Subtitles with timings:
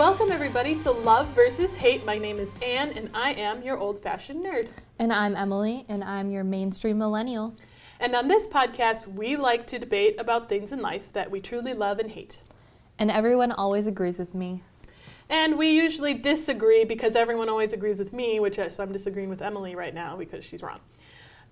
[0.00, 2.06] welcome everybody to Love versus Hate.
[2.06, 4.70] My name is Anne, and I am your old fashioned nerd.
[4.98, 7.54] And I'm Emily, and I'm your mainstream millennial.
[8.00, 11.74] And on this podcast, we like to debate about things in life that we truly
[11.74, 12.38] love and hate.
[12.98, 14.62] And everyone always agrees with me.
[15.28, 19.42] And we usually disagree because everyone always agrees with me, which so I'm disagreeing with
[19.42, 20.80] Emily right now because she's wrong.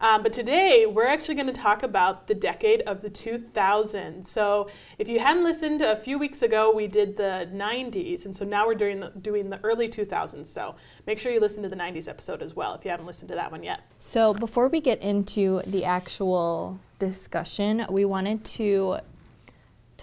[0.01, 4.27] Um, but today we're actually going to talk about the decade of the 2000s.
[4.27, 4.69] So
[4.99, 8.67] if you hadn't listened a few weeks ago, we did the 90s, and so now
[8.67, 10.47] we're doing the, doing the early 2000s.
[10.47, 13.29] So make sure you listen to the 90s episode as well if you haven't listened
[13.31, 13.81] to that one yet.
[13.99, 18.99] So before we get into the actual discussion, we wanted to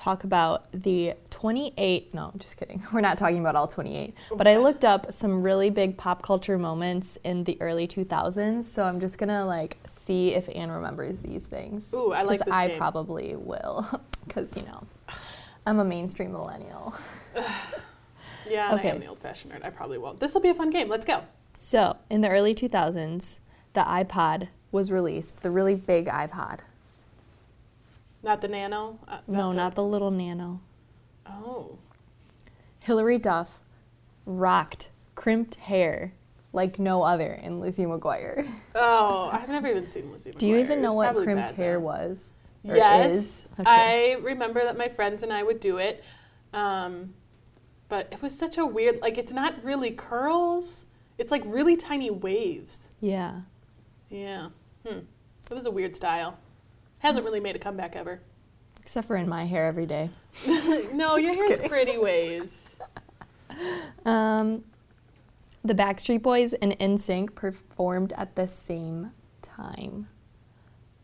[0.05, 4.47] talk about the 28 no i'm just kidding we're not talking about all 28 but
[4.47, 8.99] i looked up some really big pop culture moments in the early 2000s so i'm
[8.99, 12.77] just gonna like see if anne remembers these things Ooh, I like this i game.
[12.77, 13.89] probably will
[14.27, 14.83] because you know
[15.65, 16.93] i'm a mainstream millennial
[18.47, 18.89] Yeah, Okay.
[18.89, 19.65] I am the old fashioned nerd.
[19.65, 20.19] I probably won't.
[20.19, 20.87] This will be a fun game.
[20.87, 21.23] Let's go.
[21.55, 23.37] so in the early 2000s
[23.73, 26.59] the ipod was released the really big ipod
[28.25, 28.97] Not the nano?
[29.07, 30.59] Uh, no the- not the little nano
[31.27, 31.77] Oh.
[32.79, 33.61] Hilary Duff
[34.25, 36.13] rocked crimped hair
[36.51, 38.47] like no other in Lizzie McGuire.
[38.75, 40.37] Oh, I've never even seen Lizzie McGuire.
[40.37, 41.81] Do you even know what crimped hair though.
[41.81, 42.33] was?
[42.63, 43.45] Yes?
[43.59, 43.69] Okay.
[43.69, 46.03] I remember that my friends and I would do it,
[46.51, 47.13] um,
[47.89, 48.99] but it was such a weird.
[49.01, 50.85] Like, it's not really curls;
[51.19, 52.89] it's like really tiny waves.
[53.01, 53.41] yeah.
[54.09, 54.49] Yeah,
[54.85, 54.99] hmm.
[55.49, 56.37] It was a weird style.
[57.05, 58.19] Hasn't really made a comeback ever.
[58.79, 60.09] Except for in my hair every day.
[60.91, 61.69] no, your hair's kidding.
[61.69, 62.75] pretty waves.
[64.05, 64.65] Um,
[65.63, 69.11] the Backstreet Boys and NSYNC performed at the same
[69.43, 70.07] time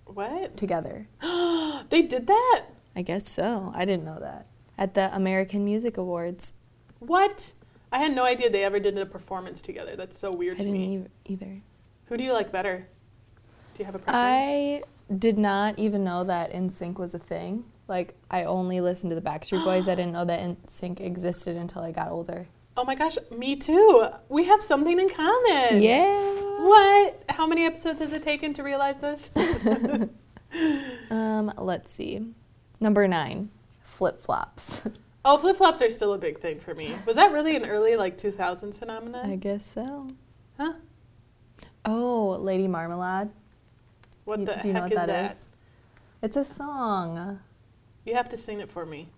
[0.05, 0.57] What?
[0.57, 1.07] together.
[1.89, 2.65] They did that?
[2.95, 3.71] I guess so.
[3.75, 4.47] I didn't know that.
[4.77, 6.53] At the American Music Awards.
[6.99, 7.53] What?
[7.91, 9.95] I had no idea they ever did a performance together.
[9.95, 11.05] That's so weird I to didn't me.
[11.25, 11.61] either.
[12.07, 12.87] Who do you like better?
[13.75, 14.17] Do you have a preference?
[14.17, 14.81] I
[15.17, 17.65] did not even know that NSYNC was a thing.
[17.87, 19.87] Like, I only listened to the Backstreet Boys.
[19.87, 22.47] I didn't know that NSYNC existed until I got older.
[22.77, 24.05] Oh my gosh, me too.
[24.29, 25.81] We have something in common.
[25.81, 26.19] Yeah.
[26.61, 27.23] What?
[27.29, 29.29] How many episodes has it taken to realize this?
[31.09, 32.21] Um, let's see.
[32.79, 33.49] Number nine,
[33.81, 34.81] flip flops.
[35.25, 36.93] oh, flip flops are still a big thing for me.
[37.05, 39.29] Was that really an early like 2000s phenomenon?
[39.29, 40.07] I guess so.
[40.57, 40.73] Huh?
[41.85, 43.29] Oh, Lady Marmalade.
[44.25, 45.31] What You- the do you know heck what is that that?
[45.31, 45.37] is?
[46.21, 47.39] It's a song.
[48.05, 49.09] You have to sing it for me.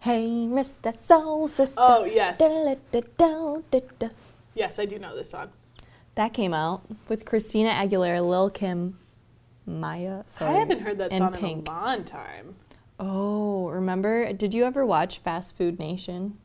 [0.00, 0.98] Hey, Mr.
[1.00, 1.80] Soul Sister.
[1.82, 2.38] Oh yes,
[4.54, 5.50] yes, I do know this song.
[6.14, 8.98] That came out with Christina Aguilera, Lil Kim,
[9.66, 10.22] Mya.
[10.26, 11.68] Sorry, I haven't heard that song Pink.
[11.68, 12.54] in a long time.
[13.00, 14.32] Oh, remember?
[14.32, 16.38] Did you ever watch Fast Food Nation?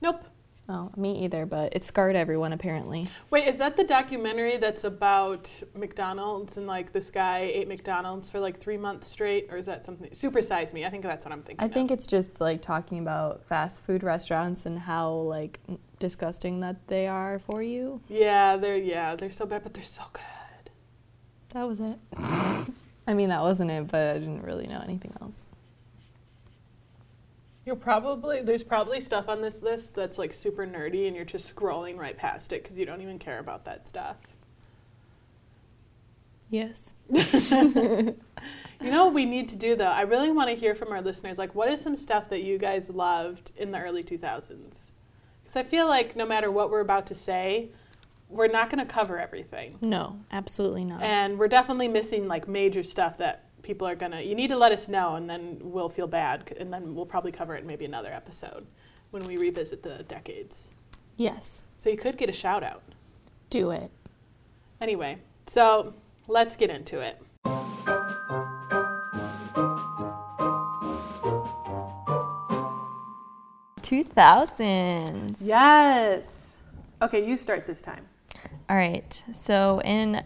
[0.00, 0.24] Nope.
[0.72, 3.08] Oh, me either, but it scarred everyone apparently.
[3.28, 8.38] Wait, is that the documentary that's about McDonald's and like this guy ate McDonald's for
[8.38, 10.08] like three months straight, or is that something?
[10.12, 10.84] Supersize Me.
[10.86, 11.60] I think that's what I'm thinking.
[11.60, 11.72] I of.
[11.72, 15.58] think it's just like talking about fast food restaurants and how like
[15.98, 18.00] disgusting that they are for you.
[18.08, 20.70] Yeah, they're yeah, they're so bad, but they're so good.
[21.48, 21.98] That was it.
[23.08, 25.48] I mean, that wasn't it, but I didn't really know anything else.
[27.66, 31.54] You're probably there's probably stuff on this list that's like super nerdy, and you're just
[31.54, 34.16] scrolling right past it because you don't even care about that stuff.
[36.48, 36.94] Yes.
[38.80, 39.84] You know what we need to do though?
[39.84, 41.36] I really want to hear from our listeners.
[41.36, 44.92] Like, what is some stuff that you guys loved in the early 2000s?
[45.42, 47.68] Because I feel like no matter what we're about to say,
[48.30, 49.76] we're not going to cover everything.
[49.82, 51.02] No, absolutely not.
[51.02, 54.20] And we're definitely missing like major stuff that people are gonna.
[54.20, 57.32] You need to let us know, and then we'll feel bad, and then we'll probably
[57.32, 58.66] cover it in maybe another episode
[59.10, 60.70] when we revisit the decades.
[61.16, 62.82] yes, So you could get a shout out.
[63.50, 63.90] do it.
[64.80, 65.92] Anyway, so
[66.28, 67.20] let's get into it.
[74.10, 75.36] 2000s.
[75.40, 76.56] Yes.
[77.02, 78.06] Okay, you start this time.
[78.68, 79.22] All right.
[79.32, 80.22] So in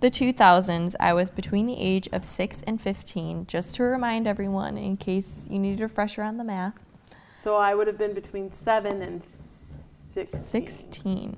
[0.00, 4.78] the 2000s, I was between the age of 6 and 15, just to remind everyone
[4.78, 6.74] in case you need a refresher on the math.
[7.34, 10.40] So I would have been between seven and sixteen.
[10.40, 11.36] 16.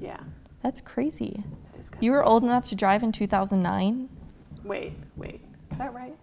[0.00, 0.20] Yeah.
[0.62, 1.44] That's crazy.
[1.76, 4.08] that You were old enough to drive in 2009?
[4.64, 5.42] Wait, wait.
[5.70, 6.16] Is that right?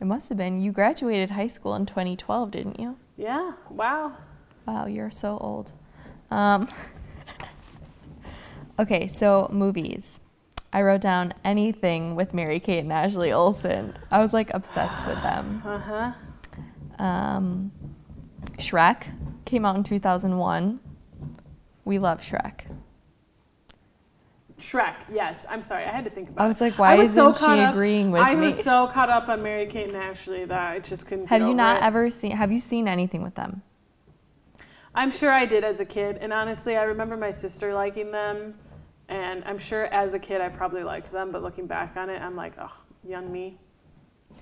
[0.00, 0.60] It must have been.
[0.60, 2.96] You graduated high school in 2012, didn't you?
[3.16, 3.52] Yeah.
[3.70, 4.18] Wow.
[4.66, 5.72] Wow, you're so old.
[6.30, 6.68] Um,
[8.78, 10.20] okay, so movies.
[10.74, 13.96] I wrote down anything with Mary Kate and Ashley Olsen.
[14.10, 15.62] I was like obsessed with them.
[15.64, 16.12] Uh huh.
[16.98, 17.70] Um,
[18.58, 19.04] Shrek
[19.44, 20.80] came out in 2001.
[21.84, 22.62] We love Shrek.
[24.58, 25.46] Shrek, yes.
[25.48, 27.60] I'm sorry, I had to think about I was like, why was so isn't she
[27.60, 28.46] up- agreeing with I me?
[28.46, 31.26] I was so caught up on Mary Kate and Ashley that I just couldn't.
[31.28, 31.82] have you not it.
[31.84, 32.32] ever seen?
[32.32, 33.62] Have you seen anything with them?
[34.92, 38.54] I'm sure I did as a kid, and honestly, I remember my sister liking them,
[39.08, 41.30] and I'm sure as a kid I probably liked them.
[41.30, 42.72] But looking back on it, I'm like, oh,
[43.06, 43.58] young me.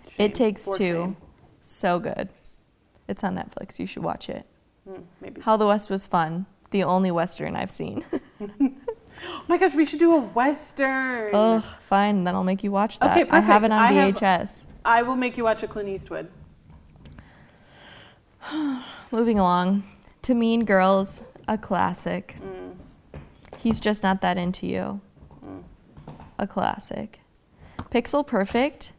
[0.08, 0.26] Shame.
[0.26, 0.84] It takes For two.
[0.92, 1.16] shame.
[1.60, 2.28] So good.
[3.08, 3.78] It's on Netflix.
[3.78, 4.46] You should watch it.
[4.88, 5.40] Hmm, maybe.
[5.42, 6.46] How the West was fun.
[6.70, 8.04] The only Western I've seen.
[9.24, 11.32] Oh my gosh, we should do a western.
[11.34, 12.24] Ugh, fine.
[12.24, 13.10] Then I'll make you watch that.
[13.16, 13.72] Okay, I have it perfect.
[13.72, 14.64] on I have- VHS.
[14.84, 16.28] I will make you watch a Clint Eastwood.
[19.12, 19.84] Moving along
[20.22, 22.36] to Mean Girls, a classic.
[22.42, 22.61] Mm.
[23.62, 25.00] He's just not that into you.
[25.44, 25.62] Mm.
[26.38, 27.20] A classic.
[27.90, 28.92] Pixel Perfect.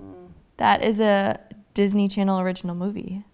[0.00, 0.32] Mm.
[0.58, 1.40] That is a
[1.72, 3.24] Disney Channel original movie.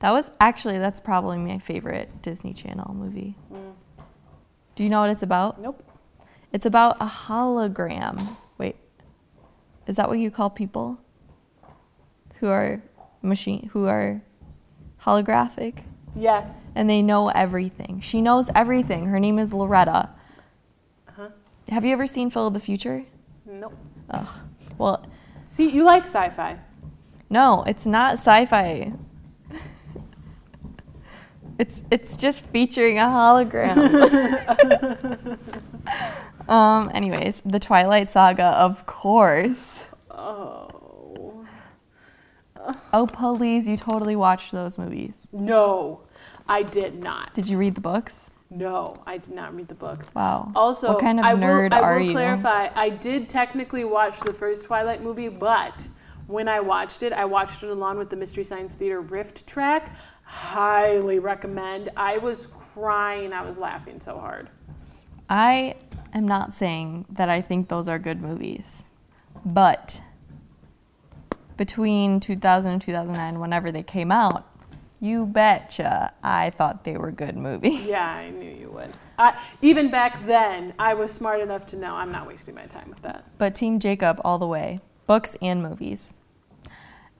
[0.00, 3.36] That was actually that's probably my favorite Disney Channel movie.
[3.52, 3.74] Mm.
[4.74, 5.60] Do you know what it's about?
[5.60, 5.82] Nope.
[6.52, 8.36] It's about a hologram.
[8.58, 8.76] Wait.
[9.86, 10.98] Is that what you call people
[12.40, 12.82] who are
[13.22, 14.20] machine who are
[15.02, 15.84] holographic
[16.16, 16.58] Yes.
[16.74, 18.00] and they know everything?
[18.00, 19.06] She knows everything.
[19.06, 20.10] Her name is Loretta.
[21.70, 23.04] Have you ever seen Phil of the Future?
[23.46, 23.74] Nope.
[24.10, 24.28] Ugh.
[24.78, 25.04] Well,
[25.46, 26.58] See, you like sci-fi.
[27.30, 28.92] no, it's not sci-fi.
[31.58, 33.78] It's it's just featuring a hologram.
[36.48, 39.84] um anyways, The Twilight Saga, of course.
[40.10, 41.46] Oh.
[42.92, 45.28] Oh, please, you totally watched those movies.
[45.32, 46.00] No,
[46.48, 47.34] I did not.
[47.34, 48.30] Did you read the books?
[48.50, 50.10] No, I did not read the books.
[50.14, 50.52] Wow.
[50.54, 52.12] Also, what kind of I will, nerd I are will you?
[52.12, 52.68] clarify.
[52.74, 55.88] I did technically watch the first Twilight movie, but
[56.26, 59.90] when I watched it, I watched it along with the Mystery Science Theater RiffTrax.
[60.22, 61.90] Highly recommend.
[61.96, 63.32] I was crying.
[63.32, 64.48] I was laughing so hard.
[65.28, 65.76] I
[66.12, 68.84] am not saying that I think those are good movies,
[69.44, 70.00] but
[71.56, 74.46] between 2000 and 2009, whenever they came out,
[75.04, 77.84] you betcha I thought they were good movies.
[77.84, 78.90] Yeah, I knew you would.
[79.18, 82.88] I, even back then, I was smart enough to know I'm not wasting my time
[82.88, 83.24] with that.
[83.38, 86.12] But Team Jacob all the way, books and movies.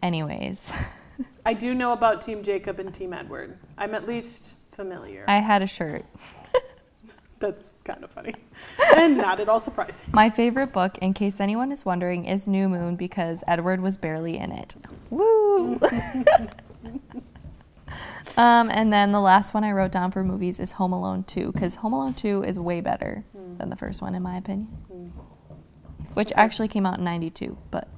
[0.02, 0.70] Anyways,
[1.46, 3.58] I do know about Team Jacob and Team Edward.
[3.78, 5.24] I'm at least familiar.
[5.28, 6.04] I had a shirt.
[7.38, 8.34] That's kind of funny.
[8.96, 10.06] and not at all surprising.
[10.12, 14.38] My favorite book, in case anyone is wondering, is New Moon because Edward was barely
[14.38, 14.74] in it.
[15.10, 15.78] Woo!
[18.36, 21.52] Um, and then the last one I wrote down for movies is Home Alone 2
[21.52, 23.24] because Home Alone 2 is way better
[23.58, 24.68] than the first one, in my opinion.
[26.14, 26.40] Which Okay.
[26.40, 27.88] actually came out in 92, but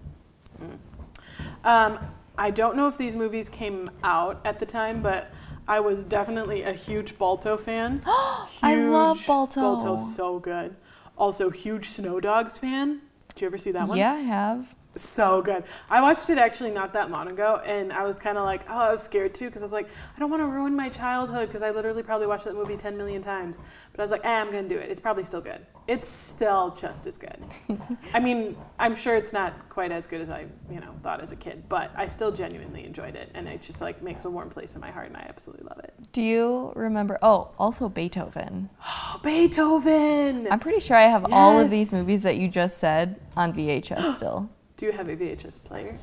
[1.64, 1.98] Um,
[2.38, 5.32] I don't know if these movies came out at the time, but
[5.66, 8.02] I was definitely a huge Balto fan.
[8.62, 9.60] I love Huge- Balto.
[9.60, 10.76] Balto's so good.
[11.18, 13.00] Also, huge Snow Dogs fan.
[13.34, 13.98] Did you ever see that one?
[13.98, 14.75] yeah, I have.
[14.96, 15.64] So good.
[15.90, 18.78] I watched it actually not that long ago, and I was kind of like, oh,
[18.78, 21.48] I was scared too, because I was like, I don't want to ruin my childhood,
[21.48, 23.58] because I literally probably watched that movie 10 million times.
[23.92, 24.90] But I was like, eh, I'm going to do it.
[24.90, 25.64] It's probably still good.
[25.86, 27.44] It's still just as good.
[28.14, 31.32] I mean, I'm sure it's not quite as good as I, you know, thought as
[31.32, 34.50] a kid, but I still genuinely enjoyed it, and it just like makes a warm
[34.50, 35.94] place in my heart, and I absolutely love it.
[36.12, 37.18] Do you remember?
[37.22, 38.70] Oh, also Beethoven.
[38.84, 40.48] Oh, Beethoven!
[40.50, 44.14] I'm pretty sure I have all of these movies that you just said on VHS
[44.16, 44.50] still.
[44.76, 45.98] Do you have a VHS player?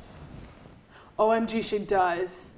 [1.18, 2.52] OMG, she does.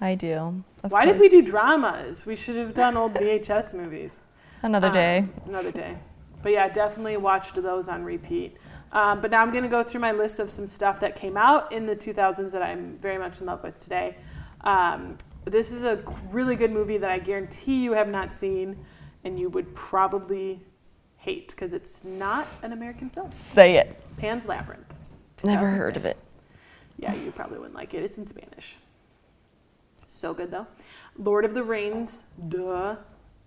[0.00, 0.62] I do.
[0.84, 2.26] of Why did we do dramas?
[2.26, 4.20] We should have done old VHS movies.
[4.62, 5.24] Another Um, day.
[5.46, 5.96] Another day.
[6.42, 8.56] But yeah, definitely watched those on repeat.
[8.92, 11.36] Um, but now I'm going to go through my list of some stuff that came
[11.38, 14.16] out in the 2000s that I'm very much in love with today.
[14.62, 18.76] Um, this is a really good movie that I guarantee you have not seen
[19.24, 20.60] and you would probably
[21.16, 23.30] hate because it's not an American film.
[23.54, 23.98] Say it.
[24.18, 24.91] Pan's Labyrinth.
[25.44, 26.16] Never heard of it.
[26.98, 28.02] Yeah, you probably wouldn't like it.
[28.02, 28.76] It's in Spanish.
[30.06, 30.66] So good though.
[31.16, 32.96] Lord of the Rings, duh.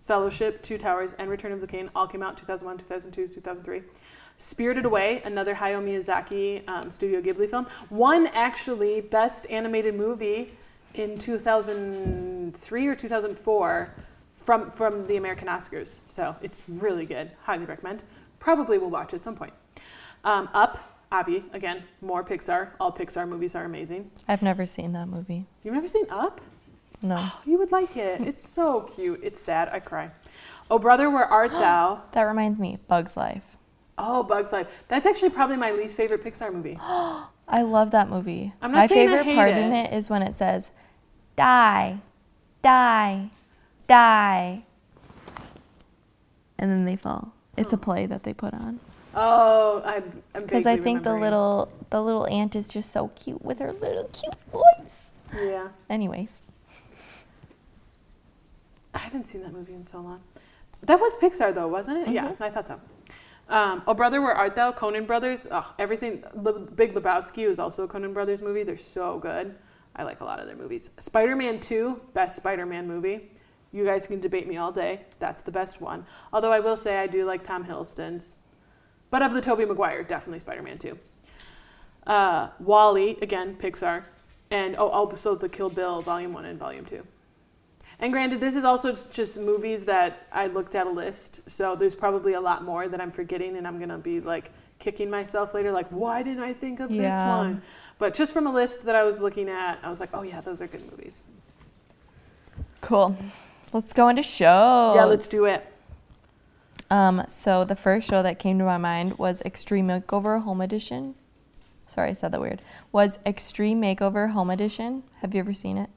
[0.04, 3.82] Fellowship, Two Towers, and Return of the King all came out 2001, 2002, 2003.
[4.38, 10.52] Spirited Away, another Hayao Miyazaki um, Studio Ghibli film, won actually Best Animated Movie
[10.94, 13.94] in 2003 or 2004
[14.44, 15.96] from from the American Oscars.
[16.08, 17.32] So it's really good.
[17.44, 18.04] Highly recommend.
[18.40, 19.54] Probably will watch at some point.
[20.24, 22.72] Um, Up, Abby, again, more Pixar.
[22.78, 24.12] All Pixar movies are amazing.
[24.28, 25.46] I've never seen that movie.
[25.64, 26.42] You've never seen Up?
[27.02, 27.16] No.
[27.18, 28.20] Oh, you would like it.
[28.20, 29.22] It's so cute.
[29.24, 29.70] It's sad.
[29.72, 30.12] I cry.
[30.70, 32.02] Oh, brother, where art thou?
[32.12, 33.56] That reminds me, Bug's Life.
[33.98, 34.68] Oh, Bugs Life.
[34.90, 36.78] That's actually probably my least favorite Pixar movie.
[37.48, 38.52] I love that movie.
[38.62, 39.58] I'm not My saying I favorite hate part it.
[39.58, 40.70] in it is when it says,
[41.38, 42.00] die,
[42.62, 43.30] die,
[43.88, 44.66] die.
[46.60, 47.34] And then they fall.
[47.56, 47.80] It's a oh.
[47.80, 48.82] play that they put on.
[49.16, 53.42] Oh, I'm, I'm Because I think the little the little ant is just so cute
[53.44, 55.14] with her little cute voice.
[55.34, 55.70] Yeah.
[55.90, 56.40] Anyways,
[58.94, 60.22] I haven't seen that movie in so long.
[60.84, 62.14] That was Pixar though, wasn't it?
[62.14, 62.42] Yeah, Mhm.
[62.42, 62.80] I thought so.
[63.48, 64.72] Um, oh, brother, where art thou?
[64.72, 65.48] Coen Brothers.
[65.52, 66.24] Oh, everything.
[66.34, 68.64] The Big Lebowski was also a Coen Brothers movie.
[68.64, 69.56] They're so good.
[69.96, 70.90] I like a lot of their movies.
[70.98, 73.32] Spider-Man Two, best Spider-Man movie.
[73.72, 75.02] You guys can debate me all day.
[75.20, 76.06] That's the best one.
[76.34, 78.38] Although I will say I do like Tom Hiddleston's.
[79.10, 80.98] But of the Tobey Maguire, definitely Spider-Man Two.
[82.06, 84.04] Uh, WALL-E again, Pixar,
[84.52, 87.06] and oh, also the Kill Bill Volume One and Volume Two.
[88.00, 91.96] And granted, this is also just movies that I looked at a list, so there's
[91.96, 95.72] probably a lot more that I'm forgetting, and I'm gonna be like kicking myself later,
[95.72, 97.62] like, why didn't I think of this one?
[97.98, 100.42] But just from a list that I was looking at, I was like, oh yeah,
[100.42, 101.24] those are good movies.
[102.82, 103.16] cool.
[103.74, 104.96] Let's go into shows.
[104.96, 105.66] Yeah, let's do it.
[106.90, 111.16] Um, so the first show that came to my mind was Extreme Makeover Home Edition.
[111.90, 112.62] Sorry, I said that weird.
[112.92, 115.04] Was Extreme Makeover Home Edition.
[115.22, 115.90] Have you ever seen it?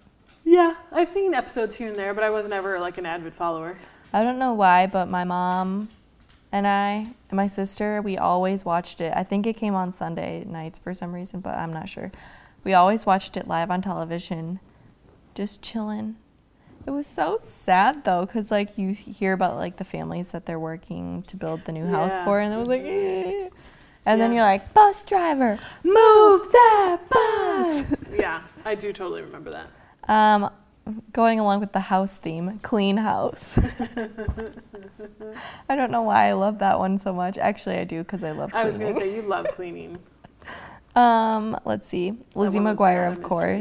[0.44, 3.76] Yeah, I've seen episodes here and there, but I wasn't ever like an avid follower.
[4.12, 5.88] I don't know why, but my mom
[6.50, 9.12] and I and my sister, we always watched it.
[9.14, 12.10] I think it came on Sunday nights for some reason, but I'm not sure.
[12.64, 14.60] We always watched it live on television,
[15.34, 16.16] just chilling.
[16.88, 20.58] It was so sad though, cause like you hear about like the families that they're
[20.58, 23.50] working to build the new house for, and it was like, eh.
[24.06, 28.06] and then you're like, bus driver, move that bus.
[28.18, 29.66] yeah, I do totally remember that.
[30.10, 30.50] Um,
[31.12, 33.58] going along with the house theme, clean house.
[35.68, 37.36] I don't know why I love that one so much.
[37.36, 38.64] Actually, I do because I love Cleaning.
[38.64, 39.98] I was gonna say you love cleaning.
[40.96, 43.58] um, let's see, Lizzie McGuire, of mystery.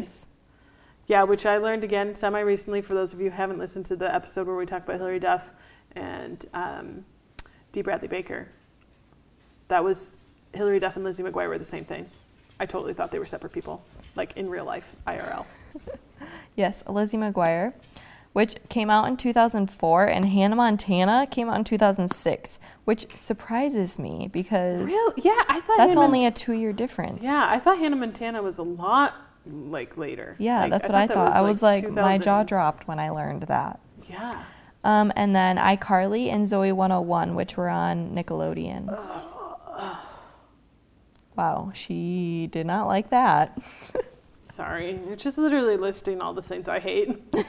[1.08, 2.82] Yeah, which I learned again semi recently.
[2.82, 5.20] For those of you who haven't listened to the episode where we talk about Hilary
[5.20, 5.52] Duff
[5.96, 7.06] and um,
[7.72, 7.82] D.
[7.82, 8.50] Bradley Baker,
[9.70, 10.18] that was
[10.54, 12.10] Hilary Duff and Lizzie McGuire were the same thing.
[12.60, 13.84] I totally thought they were separate people,
[14.16, 15.46] like in real life, IRL.
[16.56, 17.74] Yes, Lizzie McGuire,
[18.34, 24.28] which came out in 2004, and Hannah Montana came out in 2006, which surprises me
[24.34, 25.14] because Real?
[25.18, 27.24] Yeah, I thought that's Hannah, only a two-year difference.
[27.24, 29.14] Yeah, I thought Hannah Montana was a lot
[29.50, 30.36] like later.
[30.40, 31.34] Yeah, Like, that's what I thought.
[31.34, 33.80] I was like, my jaw dropped when I learned that.
[34.10, 34.44] Yeah.
[34.84, 38.88] Um, and then iCarly and Zoey 101, which were on Nickelodeon.
[41.36, 43.58] Wow, she did not like that.
[44.52, 47.20] Sorry, it's just literally listing all the things I hate.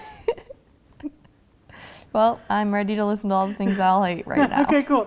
[2.11, 4.63] Well, I'm ready to listen to all the things I'll hate right now.
[4.63, 5.05] okay, cool.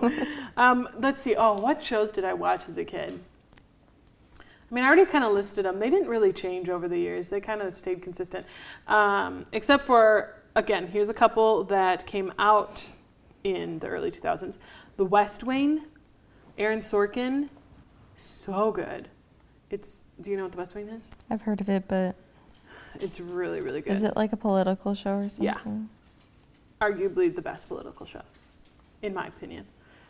[0.56, 1.34] Um, let's see.
[1.34, 3.18] Oh, what shows did I watch as a kid?
[4.72, 5.78] I mean, I already kind of listed them.
[5.78, 7.28] They didn't really change over the years.
[7.28, 8.46] They kind of stayed consistent,
[8.88, 10.86] um, except for again.
[10.86, 12.90] Here's a couple that came out
[13.44, 14.56] in the early 2000s.
[14.96, 15.82] The West Wing,
[16.56, 17.50] Aaron Sorkin,
[18.16, 19.08] so good.
[19.68, 20.00] It's.
[20.22, 21.06] Do you know what the West Wing is?
[21.28, 22.14] I've heard of it, but
[22.98, 23.92] It's really, really good.
[23.92, 25.88] is it like a political show or something?
[26.80, 26.86] Yeah.
[26.88, 28.22] arguably the best political show,
[29.02, 29.66] in my opinion,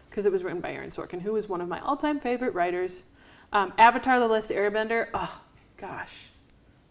[0.09, 3.05] because it was written by Aaron Sorkin, who is one of my all-time favorite writers.
[3.53, 5.09] Um, Avatar: The Last Airbender.
[5.13, 5.41] Oh
[5.77, 6.29] gosh,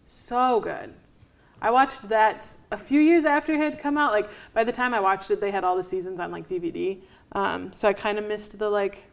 [0.06, 0.94] so good.
[1.60, 4.12] I watched that a few years after it had come out.
[4.12, 7.00] Like by the time I watched it, they had all the seasons on like DVD.
[7.32, 9.08] Um, so I kind of missed the like.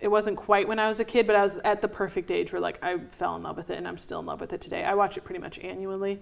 [0.00, 2.52] It wasn't quite when I was a kid, but I was at the perfect age
[2.52, 4.60] where like I fell in love with it, and I'm still in love with it
[4.60, 4.84] today.
[4.84, 6.18] I watch it pretty much annually.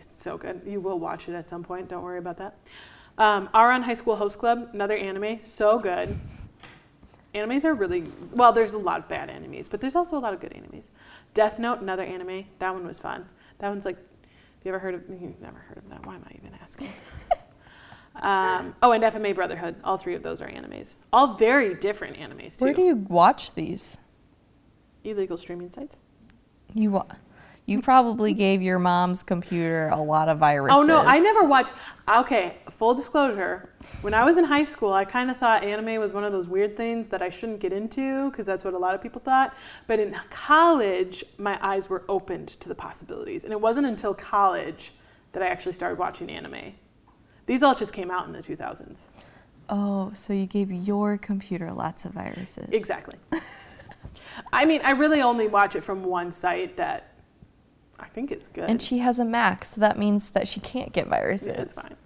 [0.00, 0.62] It's so good.
[0.66, 1.88] You will watch it at some point.
[1.88, 2.56] Don't worry about that.
[3.18, 6.18] Um, Ouran High School Host Club, another anime, so good.
[7.34, 8.52] Animes are really well.
[8.52, 10.90] There's a lot of bad animes, but there's also a lot of good animes.
[11.34, 12.44] Death Note, another anime.
[12.58, 13.26] That one was fun.
[13.58, 15.02] That one's like, have you ever heard of?
[15.08, 16.04] You've never heard of that.
[16.06, 16.92] Why am I even asking?
[18.16, 19.76] um, oh, and FMA Brotherhood.
[19.82, 20.98] All three of those are animes.
[21.12, 22.66] All very different animes too.
[22.66, 23.96] Where do you watch these?
[25.04, 25.96] Illegal streaming sites.
[26.74, 27.06] You wa-
[27.66, 30.76] you probably gave your mom's computer a lot of viruses.
[30.76, 31.72] Oh no, I never watched.
[32.12, 33.70] Okay, full disclosure.
[34.00, 36.48] When I was in high school, I kind of thought anime was one of those
[36.48, 39.54] weird things that I shouldn't get into because that's what a lot of people thought.
[39.86, 44.92] But in college, my eyes were opened to the possibilities, and it wasn't until college
[45.32, 46.74] that I actually started watching anime.
[47.46, 49.02] These all just came out in the 2000s.
[49.68, 52.68] Oh, so you gave your computer lots of viruses.
[52.72, 53.16] Exactly.
[54.52, 57.11] I mean, I really only watch it from one site that
[58.02, 58.68] I think it's good.
[58.68, 61.46] And she has a Mac, so that means that she can't get viruses.
[61.54, 61.96] Yeah, it's fine.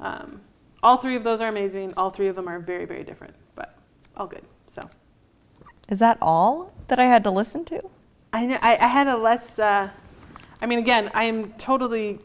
[0.00, 0.40] um,
[0.82, 1.94] all three of those are amazing.
[1.96, 3.76] All three of them are very, very different, but
[4.16, 4.44] all good.
[4.66, 4.88] So
[5.88, 7.82] Is that all that I had to listen to?
[8.32, 9.58] I know I, I had a less.
[9.58, 9.88] Uh,
[10.60, 12.20] I mean, again, I am totally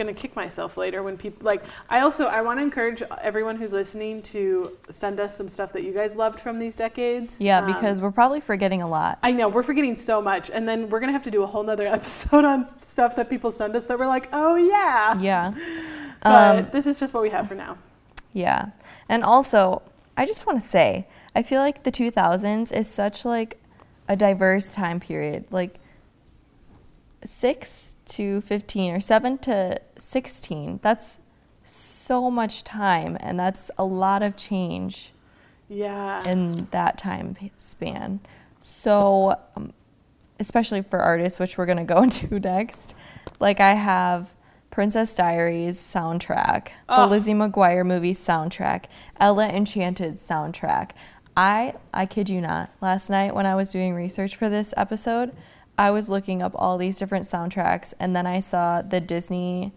[0.00, 1.62] gonna kick myself later when people like.
[1.88, 5.84] I also I want to encourage everyone who's listening to send us some stuff that
[5.84, 7.40] you guys loved from these decades.
[7.40, 9.18] Yeah, Um, because we're probably forgetting a lot.
[9.22, 11.62] I know we're forgetting so much, and then we're gonna have to do a whole
[11.62, 15.18] nother episode on stuff that people send us that we're like, oh yeah.
[15.20, 15.54] Yeah.
[16.22, 17.78] But Um, this is just what we have for now.
[18.34, 18.70] Yeah.
[19.08, 19.80] And also,
[20.18, 23.58] I just want to say, I feel like the 2000s is such like
[24.06, 25.46] a diverse time period.
[25.50, 25.80] Like
[27.24, 30.80] 6 to 15 or 7 to 16.
[30.82, 31.18] That's
[31.64, 35.12] so much time and that's a lot of change
[35.68, 36.22] Yeah.
[36.28, 38.20] in that time span.
[38.60, 39.72] So, um,
[40.38, 42.94] especially for artists, which we're going to go into next,
[43.38, 44.28] like I have
[44.70, 47.06] Princess Diaries soundtrack, the Oh.
[47.06, 48.84] Lizzie McGuire movie soundtrack,
[49.18, 50.90] Ella Enchanted soundtrack.
[51.36, 52.70] I I kid you not.
[52.80, 55.32] Last night when I was doing research for this episode,
[55.80, 59.72] I was looking up all these different soundtracks and then I saw the Disney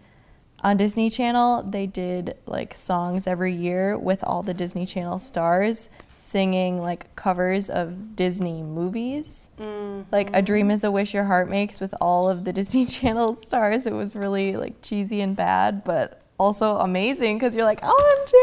[0.59, 5.89] on Disney Channel, they did like songs every year with all the Disney Channel stars
[6.13, 9.47] singing like covers of Disney movies.
[9.57, 10.01] Mm-hmm.
[10.11, 13.35] Like A Dream is a Wish Your Heart Makes with all of the Disney Channel
[13.35, 13.85] stars.
[13.85, 18.33] It was really like cheesy and bad, but also amazing because you're like, OMG,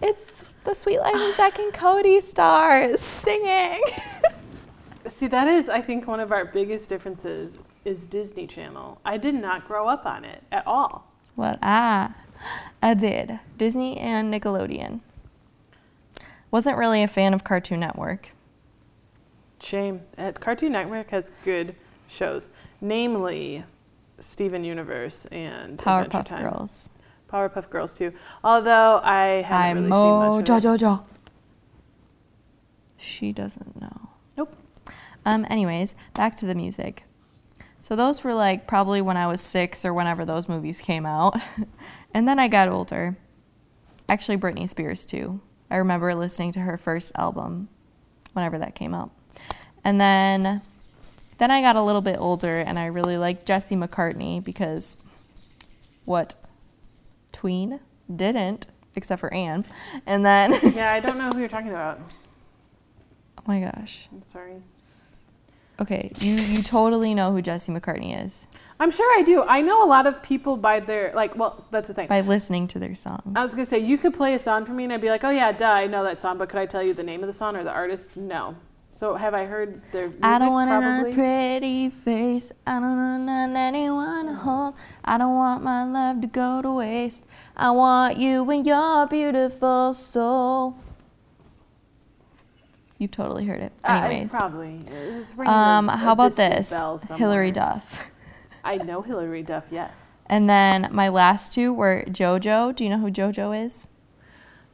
[0.00, 3.82] it's the Suite Life of Zack and Cody stars singing.
[5.20, 9.02] See, that is, I think, one of our biggest differences is Disney Channel.
[9.04, 11.12] I did not grow up on it at all.
[11.36, 12.14] Well, I,
[12.82, 13.38] I did.
[13.58, 15.00] Disney and Nickelodeon.
[16.50, 18.30] Wasn't really a fan of Cartoon Network.
[19.60, 20.00] Shame.
[20.16, 21.74] Uh, Cartoon Network has good
[22.08, 22.48] shows,
[22.80, 23.64] namely
[24.20, 26.50] Steven Universe and Adventure Powerpuff Time.
[26.50, 26.90] Girls.
[27.30, 28.14] Powerpuff Girls too.
[28.42, 30.80] Although I haven't I'm really seen much of it.
[30.80, 31.04] Mojo.
[32.96, 34.09] She doesn't know.
[35.24, 35.46] Um.
[35.50, 37.04] Anyways, back to the music.
[37.80, 41.40] So those were like probably when I was six or whenever those movies came out,
[42.14, 43.16] and then I got older.
[44.08, 45.40] Actually, Britney Spears too.
[45.70, 47.68] I remember listening to her first album,
[48.32, 49.10] whenever that came out,
[49.84, 50.62] and then,
[51.38, 54.96] then I got a little bit older and I really liked Jesse McCartney because,
[56.04, 56.34] what,
[57.32, 57.80] tween
[58.14, 58.66] didn't
[58.96, 59.64] except for Anne,
[60.06, 62.00] and then Yeah, I don't know who you're talking about.
[63.38, 64.08] oh my gosh.
[64.12, 64.62] I'm sorry.
[65.80, 68.46] Okay, you you totally know who Jesse McCartney is
[68.80, 69.44] I'm sure I do.
[69.46, 71.36] I know a lot of people by their like.
[71.36, 72.08] Well, that's the thing.
[72.08, 73.36] by listening to their songs.
[73.36, 75.22] I was gonna say you could play a song for me, and I'd be like,
[75.22, 77.26] "Oh yeah, duh, I know that song." But could I tell you the name of
[77.26, 78.16] the song or the artist?
[78.16, 78.56] No.
[78.90, 80.24] So have I heard their music?
[80.24, 81.12] I don't want probably?
[81.12, 82.52] a pretty face.
[82.66, 84.76] I don't want anyone to hold.
[85.04, 87.26] I don't want my love to go to waste.
[87.58, 90.78] I want you and your beautiful soul.
[93.00, 93.72] You've totally heard it.
[93.82, 94.80] I- Anyways, probably.
[94.86, 96.70] It's um, a- a how about this?
[97.16, 98.04] Hilary Duff.
[98.62, 99.68] I know Hilary Duff.
[99.70, 99.90] Yes.
[100.26, 102.76] And then my last two were JoJo.
[102.76, 103.88] Do you know who JoJo is?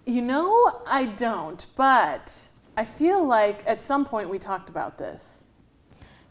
[0.04, 5.44] You know, I don't, but I feel like at some point we talked about this.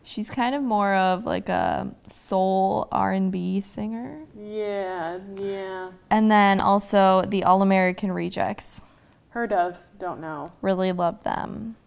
[0.04, 4.20] She's kind of more of like a soul R&B singer.
[4.38, 5.92] Yeah, yeah.
[6.10, 8.82] And then also the All American Rejects.
[9.30, 10.52] Heard of, don't know.
[10.62, 11.78] Really love them.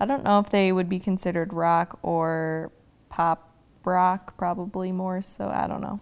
[0.00, 2.70] I don't know if they would be considered rock or
[3.08, 3.52] pop
[3.84, 5.48] rock, probably more so.
[5.48, 6.00] I don't know.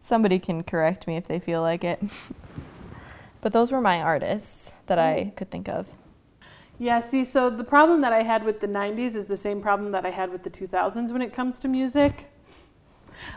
[0.00, 2.00] Somebody can correct me if they feel like it.
[3.40, 5.36] but those were my artists that I mm.
[5.36, 5.86] could think of.
[6.78, 9.90] Yeah, see, so the problem that I had with the 90s is the same problem
[9.92, 12.30] that I had with the 2000s when it comes to music.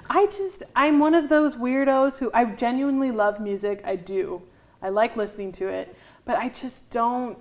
[0.10, 3.82] I just, I'm one of those weirdos who I genuinely love music.
[3.84, 4.44] I do.
[4.82, 7.38] I like listening to it, but I just don't,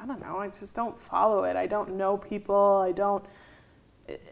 [0.00, 1.56] I don't know, I just don't follow it.
[1.56, 2.82] I don't know people.
[2.84, 3.24] I don't,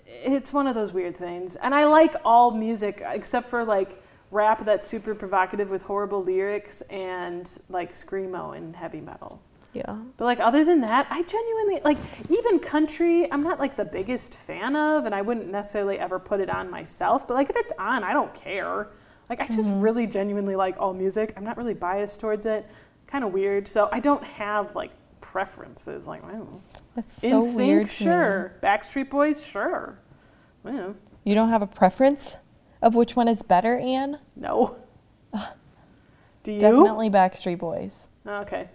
[0.06, 1.56] it's one of those weird things.
[1.56, 6.80] And I like all music except for like rap that's super provocative with horrible lyrics
[6.82, 9.40] and like screamo and heavy metal.
[9.72, 9.98] Yeah.
[10.16, 11.98] But like other than that, I genuinely like
[12.30, 13.30] even country.
[13.30, 16.70] I'm not like the biggest fan of, and I wouldn't necessarily ever put it on
[16.70, 17.28] myself.
[17.28, 18.88] But like if it's on, I don't care.
[19.28, 19.80] Like I just mm-hmm.
[19.80, 21.34] really genuinely like all music.
[21.36, 22.66] I'm not really biased towards it.
[23.06, 23.68] Kind of weird.
[23.68, 24.92] So I don't have like
[25.36, 26.06] preferences.
[26.06, 26.62] Like, oh,
[26.94, 28.10] That's so In weird to me.
[28.10, 28.54] sure.
[28.62, 29.98] Backstreet Boys, sure.
[30.62, 32.38] Well, You don't have a preference
[32.80, 34.18] of which one is better, Anne?
[34.34, 34.76] no.
[36.42, 36.60] Do you?
[36.60, 38.08] Definitely Backstreet Boys.
[38.26, 38.68] Okay.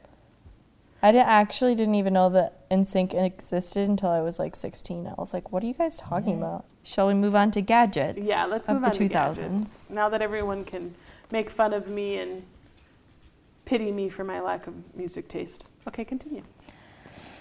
[1.02, 5.08] I didn't, actually didn't even know that NSYNC existed until I was like 16.
[5.08, 6.66] I was like, what are you guys talking about?
[6.84, 8.20] Shall we move on to gadgets?
[8.28, 9.36] Yeah, let's of move the on to 2000s.
[9.40, 9.84] gadgets.
[9.90, 10.94] Now that everyone can
[11.32, 12.44] make fun of me and
[13.66, 15.66] pity me for my lack of music taste.
[15.88, 16.44] Okay, continue.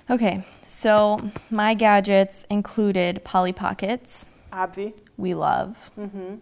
[0.09, 1.19] Okay, so
[1.51, 4.93] my gadgets included Polly Pockets, Obvi.
[5.17, 5.91] we love.
[5.99, 6.37] Mm-hmm.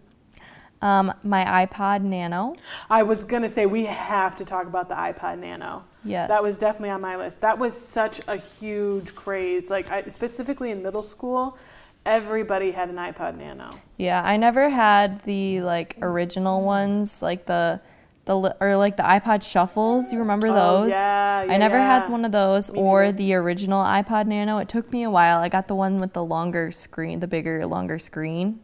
[0.81, 2.55] Um, my iPod Nano.
[2.89, 5.83] I was gonna say we have to talk about the iPod Nano.
[6.05, 6.29] Yes.
[6.29, 7.41] That was definitely on my list.
[7.41, 9.69] That was such a huge craze.
[9.69, 11.57] Like I, specifically in middle school,
[12.05, 13.71] everybody had an iPod Nano.
[13.97, 17.81] Yeah, I never had the like original ones, like the
[18.29, 20.13] the or like the iPod shuffles.
[20.13, 20.57] You remember those?
[20.57, 20.91] Oh, those?
[20.91, 21.99] yeah, yeah, I never yeah.
[21.99, 23.17] had one of those Me or neither.
[23.17, 24.59] the original iPod Nano.
[24.59, 25.39] It took me a while.
[25.39, 28.59] I got the one with the longer screen, the bigger, longer screen,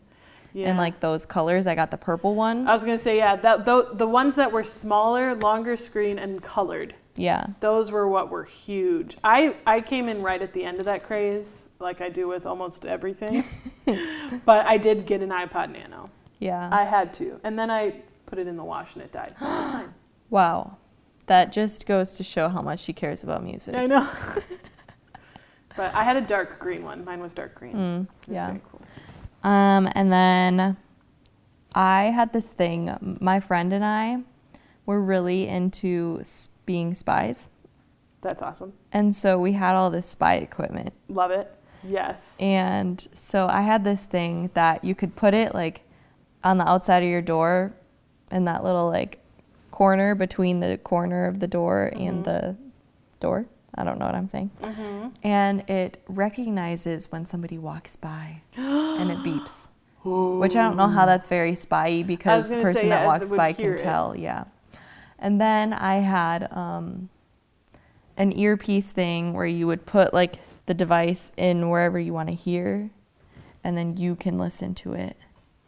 [0.54, 0.68] Yeah.
[0.70, 1.66] and like those colors.
[1.66, 2.68] I got the purple one.
[2.68, 6.42] I was gonna say yeah, that the, the ones that were smaller, longer screen, and
[6.44, 6.94] colored.
[7.16, 7.48] yeah.
[7.60, 9.18] Those were what were huge.
[9.24, 12.46] I, I came in right at the end of that craze, like I do with
[12.46, 13.44] almost everything.
[14.46, 16.12] but I did get an iPod Nano.
[16.40, 16.70] Yeah.
[16.72, 17.40] I had to.
[17.44, 18.02] And then I
[18.36, 19.34] put it in the wash and it died.
[19.40, 19.94] That's fine.
[20.30, 20.78] wow.
[21.28, 23.76] That just goes to show how much she cares about music.
[23.76, 24.08] I know.
[25.78, 27.04] but I had a dark green one.
[27.06, 27.74] Mine was dark green.
[27.76, 28.48] Mm, It yeah.
[28.48, 28.82] very cool.
[29.50, 30.78] Um, and then
[31.74, 33.18] I had this thing.
[33.22, 34.24] My friend and I
[34.86, 36.24] were really into
[36.66, 37.48] being spies,
[38.22, 38.74] That's awesome.
[38.92, 40.94] and so we had all this spy equipment.
[41.08, 41.56] Love it.
[41.84, 42.38] Yes.
[42.40, 45.82] And so I had this thing that you could put it like
[46.44, 47.74] on the outside of your door,
[48.32, 49.20] in that little like
[49.72, 52.56] corner between the corner of the door and the
[53.20, 53.46] door.
[53.78, 54.52] I don't know what I'm saying.
[54.62, 55.08] Mm-hmm.
[55.22, 59.68] and it recognizes when somebody walks by and it beeps.
[60.06, 63.32] Which I don't know how that's very spy because the person say, that yeah, walks
[63.32, 63.80] by can it.
[63.80, 64.46] tell, yeah.
[65.18, 67.10] And then I had um,
[68.16, 70.36] an earpiece thing where you would put like
[70.68, 72.92] the device in wherever you want to hear,
[73.64, 75.18] and then you can listen to it.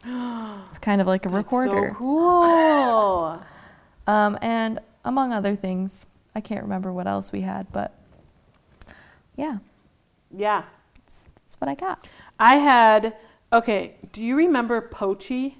[0.68, 1.90] It's kind of like a That's recorder.
[1.90, 3.42] So cool.
[4.06, 7.92] Um, and among other things, I can't remember what else we had, but
[9.36, 9.58] yeah,
[10.34, 10.62] yeah.
[11.06, 12.08] that's what I got.
[12.38, 13.16] I had
[13.52, 13.96] okay.
[14.12, 15.56] Do you remember Pochi,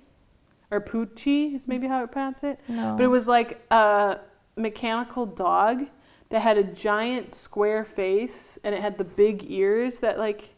[0.71, 1.55] or Poochie?
[1.55, 2.59] Is maybe how I pronounce it.
[2.69, 2.95] No.
[2.97, 4.21] But it was like a
[4.57, 5.87] mechanical dog
[6.31, 10.55] that had a giant square face and it had the big ears that like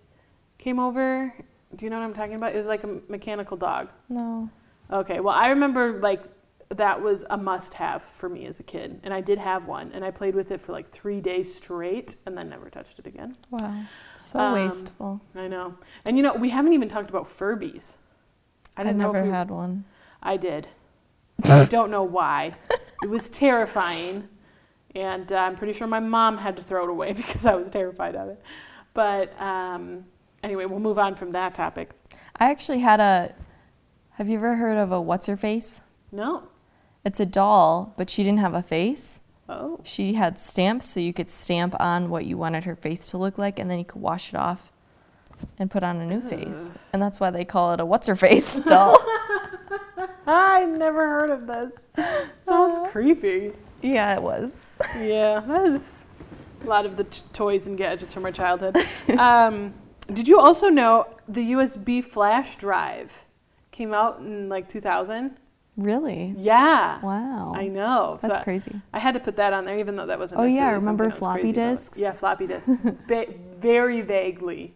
[0.59, 1.35] came over.
[1.77, 2.53] Do you know what I'm talking about?
[2.53, 3.91] It was like a mechanical dog.
[4.09, 4.49] no.
[4.93, 6.21] Okay, well, I remember like
[6.71, 8.99] that was a must have for me as a kid.
[9.05, 9.93] And I did have one.
[9.93, 13.07] And I played with it for like three days straight and then never touched it
[13.07, 13.37] again.
[13.51, 13.85] Wow.
[14.19, 15.21] So Um, wasteful.
[15.37, 15.77] I know.
[16.05, 17.99] And you know, we haven't even talked about Furbies.
[18.77, 19.85] I I didn't know never if we, had one.
[20.23, 20.67] I did.
[21.45, 22.57] I don't know why.
[23.05, 24.29] It was terrifying.
[24.97, 27.71] And uh, I'm pretty sure my mom had to throw it away because I was
[27.71, 28.43] terrified of it.
[28.93, 30.05] But um,
[30.43, 31.91] anyway, we'll move on from that topic.
[32.37, 33.35] I actually had a.
[34.13, 35.81] Have you ever heard of a what's her face?
[36.13, 36.45] No.
[37.05, 39.21] It's a doll, but she didn't have a face.
[39.49, 39.81] Oh.
[39.85, 43.39] She had stamps, so you could stamp on what you wanted her face to look
[43.39, 44.71] like, and then you could wash it off
[45.59, 46.71] and put on a new face.
[46.93, 48.97] And that's why they call it a what's her face doll.
[50.27, 51.73] I never heard of this.
[52.47, 53.53] Sounds creepy.
[53.83, 54.71] yeah, it was.
[54.97, 56.05] Yeah, that is
[56.63, 58.77] a lot of the t- toys and gadgets from our childhood.
[59.19, 59.73] Um,
[60.13, 63.25] did you also know the USB flash drive
[63.71, 65.37] came out in like 2000?
[65.77, 66.35] Really?
[66.37, 67.01] Yeah.
[67.01, 67.55] Wow.
[67.57, 68.19] I know.
[68.21, 68.81] That's so I- crazy.
[68.93, 70.41] I had to put that on there, even though that wasn't.
[70.41, 71.71] Oh, yeah, remember I was floppy crazy about.
[71.71, 71.99] disks?
[71.99, 72.81] Yeah, floppy disks.
[73.09, 73.27] Va-
[73.59, 74.75] very vaguely.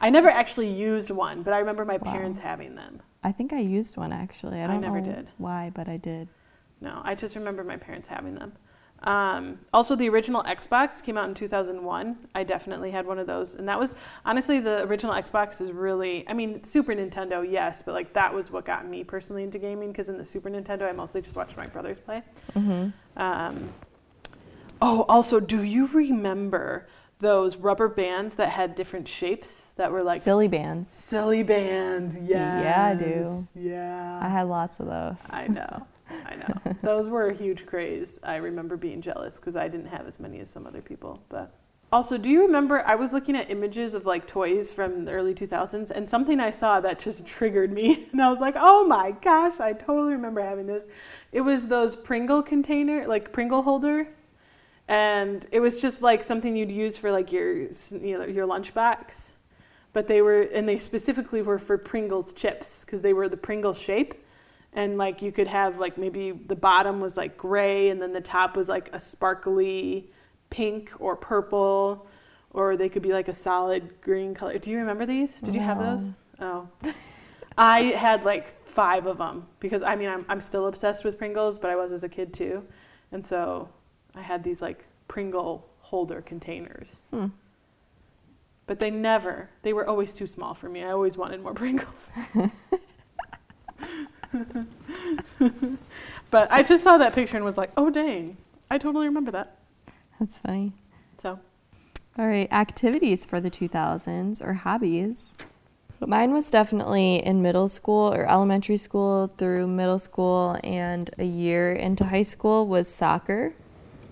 [0.00, 2.12] I never actually used one, but I remember my Wow.
[2.12, 3.00] parents having them.
[3.22, 4.60] I think I used one actually.
[4.60, 5.28] I I don't never know did.
[5.38, 6.28] why, but I did.
[6.80, 8.52] No, I just remember my parents having them.
[9.02, 12.18] Um, also, the original Xbox came out in 2001.
[12.34, 13.94] I definitely had one of those, and that was
[14.26, 16.28] honestly the original Xbox is really.
[16.28, 19.90] I mean, Super Nintendo, yes, but like that was what got me personally into gaming
[19.90, 22.22] because in the Super Nintendo, I mostly just watched my brothers play.
[22.52, 23.70] hmm Um,
[24.82, 26.86] oh, also, do you remember
[27.20, 30.88] those rubber bands that had different shapes that were like Silly bands.
[30.90, 32.16] silly bands?
[32.18, 32.28] Yes.
[32.64, 33.48] Yeah, I do.
[33.54, 34.20] Yeah.
[34.22, 35.22] I had lots of those.
[35.30, 35.86] I know.
[36.26, 36.76] I know.
[36.82, 38.18] Those were a huge craze.
[38.22, 41.22] I remember being jealous because I didn't have as many as some other people.
[41.28, 41.52] But
[41.92, 42.84] also, do you remember?
[42.86, 46.52] I was looking at images of like toys from the early 2000s, and something I
[46.52, 50.40] saw that just triggered me, and I was like, "Oh my gosh!" I totally remember
[50.40, 50.84] having this.
[51.32, 54.08] It was those Pringle container, like Pringle holder,
[54.86, 59.32] and it was just like something you'd use for like your, you know, your lunchbox.
[59.92, 63.74] But they were, and they specifically were for Pringles chips because they were the Pringle
[63.74, 64.14] shape
[64.72, 68.20] and like you could have like maybe the bottom was like gray and then the
[68.20, 70.10] top was like a sparkly
[70.48, 72.06] pink or purple
[72.52, 74.58] or they could be like a solid green color.
[74.58, 75.36] Do you remember these?
[75.36, 76.12] Did you have those?
[76.40, 76.68] Oh.
[77.58, 81.58] I had like five of them because i mean I'm, I'm still obsessed with pringles
[81.58, 82.64] but i was as a kid too.
[83.12, 83.68] And so
[84.14, 87.02] i had these like pringle holder containers.
[87.10, 87.26] Hmm.
[88.66, 90.84] but they never they were always too small for me.
[90.84, 92.12] I always wanted more pringles
[96.30, 98.36] but I just saw that picture and was like, oh dang,
[98.70, 99.56] I totally remember that.
[100.18, 100.72] That's funny.
[101.20, 101.38] So
[102.18, 105.34] All right, activities for the 2000s or hobbies.
[106.06, 111.72] Mine was definitely in middle school or elementary school through middle school and a year
[111.74, 113.52] into high school was soccer.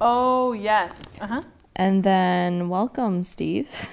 [0.00, 1.14] Oh yes.
[1.20, 1.42] Uh huh.
[1.76, 3.88] And then welcome, Steve.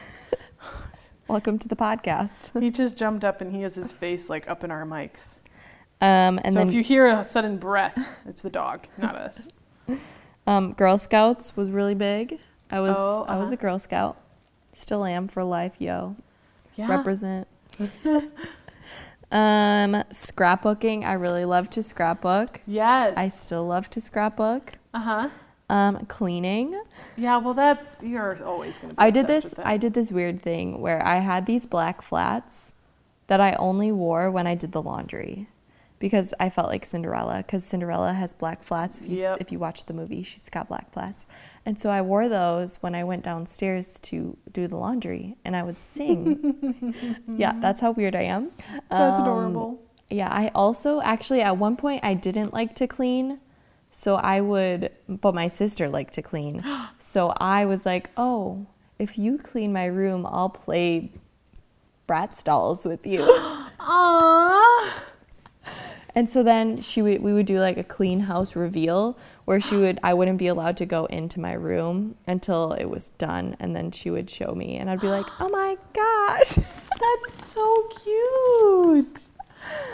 [1.28, 2.60] welcome to the podcast.
[2.60, 5.40] He just jumped up and he has his face like up in our mics.
[6.02, 9.48] Um, and so then if you hear a sudden breath, it's the dog, not us.
[10.46, 12.40] um, Girl Scouts was really big.
[12.70, 13.54] I was Oh, I was uh-huh.
[13.54, 14.18] a Girl Scout.
[14.74, 16.16] Still am for life, yo.
[16.76, 16.90] Yeah.
[16.90, 17.48] represent.
[19.32, 21.06] um, scrapbooking.
[21.06, 22.62] I really love to scrapbook.
[22.68, 23.14] yes.
[23.18, 24.74] I still love to scrapbook.
[24.94, 25.30] uh huh.
[25.68, 26.80] Um, cleaning.
[27.18, 27.38] Yeah.
[27.38, 28.94] Well, that's you're always gonna.
[28.94, 29.56] Be I did this.
[29.58, 32.74] I did this weird thing where I had these black flats
[33.28, 35.48] that I only wore when I did the laundry,
[36.00, 37.38] because I felt like Cinderella.
[37.38, 39.00] Because Cinderella has black flats.
[39.02, 39.38] If you Yep.
[39.42, 41.26] if you watch the movie, she's got black flats,
[41.66, 45.64] and so I wore those when I went downstairs to do the laundry, and I
[45.64, 47.16] would sing.
[47.38, 48.52] yeah, that's how weird I am.
[48.90, 49.80] That's Um, adorable.
[50.10, 53.40] Yeah, I also actually at one point I didn't like to clean.
[53.92, 56.62] So I would but my sister liked to clean.
[57.00, 58.66] So I was like, "Oh,
[59.00, 61.12] if you clean my room, I'll play
[62.08, 63.22] Bratz dolls with you."
[63.80, 64.92] Aww.
[66.16, 69.76] And so then she would we would do like a clean house reveal where she
[69.76, 73.76] would I wouldn't be allowed to go into my room until it was done and
[73.76, 79.22] then she would show me and I'd be like, "Oh my gosh." That's so cute.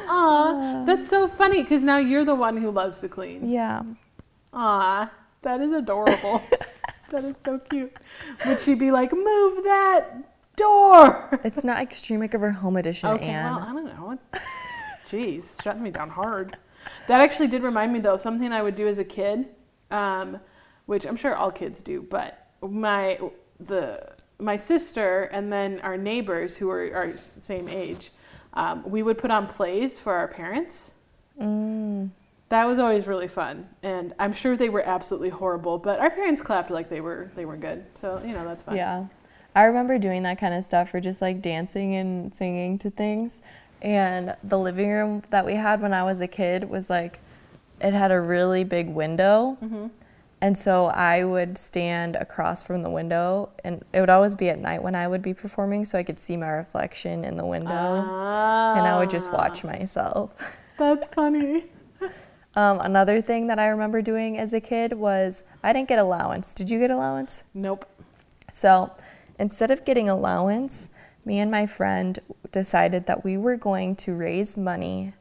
[0.07, 3.49] Aw, that's so funny because now you're the one who loves to clean.
[3.49, 3.81] yeah.
[4.53, 5.09] Aw,
[5.43, 6.41] that is adorable.
[7.09, 7.95] that is so cute.
[8.45, 10.05] Would she be like, move that
[10.57, 11.39] door?
[11.45, 13.55] It's not Extreme Makeover Home Edition, Okay, Anne.
[13.55, 14.19] well, I don't know.
[15.11, 16.57] Jeez, shutting me down hard.
[17.07, 19.45] That actually did remind me though something I would do as a kid,
[19.91, 20.39] um,
[20.85, 22.05] which I'm sure all kids do.
[22.09, 23.19] But my
[23.59, 28.11] the my sister and then our neighbors who were our same age,
[28.53, 30.91] um, we would put on plays for our parents.
[31.39, 32.09] Mm.
[32.49, 35.77] That was always really fun, and I'm sure they were absolutely horrible.
[35.77, 38.77] But our parents clapped like they were they were good, so you know that's fine.
[38.77, 39.05] Yeah.
[39.53, 43.41] I remember doing that kind of stuff for just like dancing and singing to things.
[43.81, 47.19] And the living room that we had when I was a kid was like,
[47.79, 49.57] it had a really big window.
[49.59, 49.87] hmm
[50.39, 54.59] And so I would stand across from the window, and it would always be at
[54.59, 57.71] night when I would be performing, so I could see my reflection in the window.
[58.75, 60.31] and I would just watch myself.
[60.39, 60.45] Ah,
[60.77, 61.65] That's funny.
[62.53, 66.53] Um, another thing that I remember doing as a kid was I didn't get allowance.
[66.53, 67.43] Did you get allowance?
[67.53, 67.85] Nope.
[68.51, 68.91] So
[69.39, 70.89] instead of getting allowance,
[71.25, 72.19] me and my friend
[72.51, 75.13] decided that we were going to raise money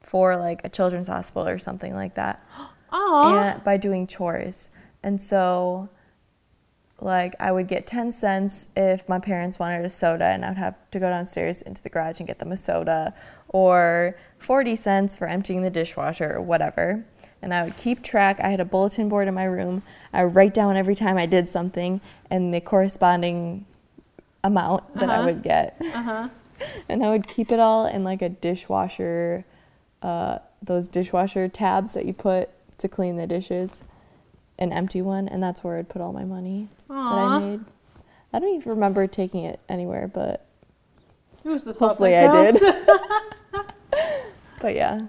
[0.00, 2.44] for like a children's hospital or something like that
[2.92, 3.38] Aw.
[3.38, 4.68] and by doing chores.
[5.02, 5.88] And so
[7.00, 10.58] like I would get 10 cents if my parents wanted a soda and I would
[10.58, 13.14] have to go downstairs into the garage and get them a soda
[13.48, 17.04] or 40 cents for emptying the dishwasher or whatever.
[17.40, 18.38] And I would keep track.
[18.40, 19.82] I had a bulletin board in my room.
[20.12, 23.66] I would write down every time I did something and the corresponding
[24.44, 25.24] amount that I Uh-huh.
[25.26, 25.76] would get.
[25.80, 26.28] Uh-huh.
[26.88, 29.44] And I would keep it all in like a dishwasher,
[30.00, 33.82] uh, those dishwasher tabs that you put to clean the dishes,
[34.60, 37.64] an empty one, and that's where I'd put all my money that I made.
[38.32, 40.46] I don't even remember taking it anywhere, but
[41.44, 42.60] It was the hopefully I did.
[44.60, 45.06] but yeah.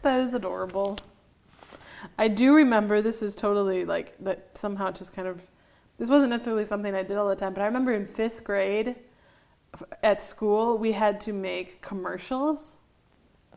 [0.00, 0.96] that is adorable.
[2.18, 5.42] I do remember this is totally like that somehow just kind of
[5.98, 8.96] this wasn't necessarily something I did all the time, but I remember in fifth grade
[10.02, 12.76] at school we had to make commercials.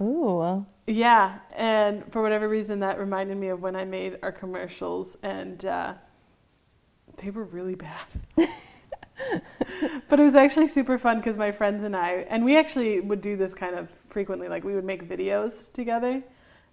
[0.02, 0.65] Ooh.
[0.86, 5.65] Yeah, and for whatever reason that reminded me of when I made our commercials and
[5.65, 5.95] uh,
[7.17, 8.06] they were really bad.
[10.08, 13.21] but it was actually super fun because my friends and I, and we actually would
[13.21, 14.47] do this kind of frequently.
[14.47, 16.23] Like we would make videos together,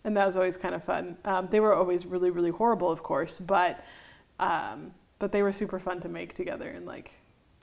[0.05, 1.17] and that was always kind of fun.
[1.25, 3.85] Um, they were always really, really horrible, of course, but
[4.39, 6.69] um, but they were super fun to make together.
[6.69, 7.13] And like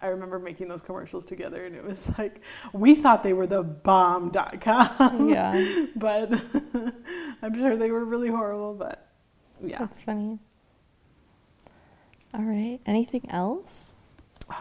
[0.02, 2.42] I remember making those commercials together, and it was like
[2.74, 5.30] we thought they were the bomb.com.
[5.30, 5.86] Yeah.
[5.96, 6.32] but
[7.42, 8.74] I'm sure they were really horrible.
[8.74, 9.08] But
[9.64, 9.78] yeah.
[9.80, 10.40] That's funny.
[12.34, 12.80] All right.
[12.86, 13.94] Anything else?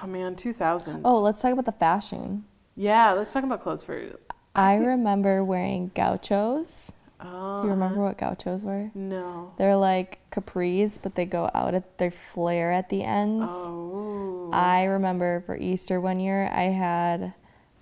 [0.02, 1.02] Oh man, 2000s.
[1.04, 2.44] Oh, let's talk about the fashion.
[2.76, 3.12] yeah.
[3.12, 4.12] Let's talk about clothes for.
[4.54, 6.92] I remember wearing gauchos.
[7.22, 8.04] Oh, Do you remember uh-huh.
[8.08, 8.90] what gauchos were?
[8.94, 9.52] No.
[9.58, 13.46] They're like capris, but they go out at they flare at the ends.
[13.48, 14.50] Oh.
[14.52, 17.34] I remember for Easter one year, I had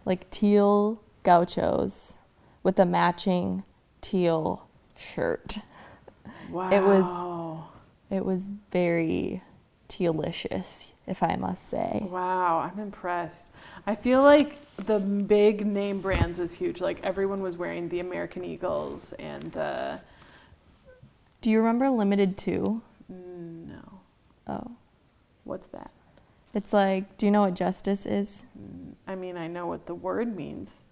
[0.04, 2.14] like teal gauchos
[2.62, 3.64] with a matching
[4.00, 5.58] teal shirt.
[6.50, 6.70] Wow.
[6.70, 7.64] It was-
[8.10, 9.42] It was very
[9.88, 12.06] tealicious, if I must say.
[12.10, 13.50] Wow, I'm impressed.
[13.86, 16.80] I feel like the big name brands was huge.
[16.80, 20.00] Like everyone was wearing the American Eagles and the
[21.40, 22.82] Do you remember Limited Too?
[23.10, 24.00] mm, no.
[24.46, 24.70] Oh.
[25.44, 25.90] What's that?
[26.54, 28.46] It's like, do you know what Justice is?
[28.58, 30.82] Mm, I mean, I know what the word means.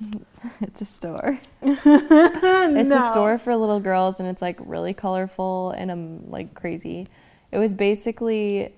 [0.60, 1.38] it's a store.
[1.62, 6.54] it's It's a store for little girls and it's like really colorful and um, like
[6.54, 7.08] crazy.
[7.54, 8.74] It was basically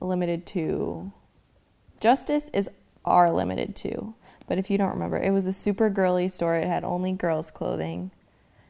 [0.00, 1.12] Limited Too
[2.00, 2.68] Justice is
[3.04, 4.12] our Limited Too.
[4.48, 6.56] But if you don't remember, it was a super girly store.
[6.56, 8.10] It had only girls' clothing.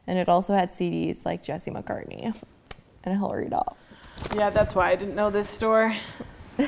[0.05, 2.39] And it also had CDs like Jesse McCartney
[3.03, 3.83] and Hilary Duff.
[4.35, 5.95] Yeah, that's why I didn't know this store.